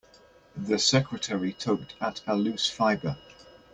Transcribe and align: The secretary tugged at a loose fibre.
The 0.57 0.79
secretary 0.79 1.53
tugged 1.53 1.93
at 2.01 2.23
a 2.25 2.35
loose 2.35 2.67
fibre. 2.67 3.19